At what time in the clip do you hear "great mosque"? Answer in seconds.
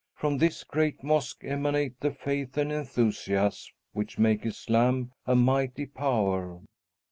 0.63-1.43